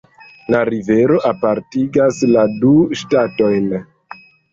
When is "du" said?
2.63-2.71